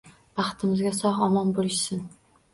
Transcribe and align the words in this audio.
Baxtimizga 0.39 0.93
sog`-omon 1.01 1.53
bo`lishsin 1.61 2.03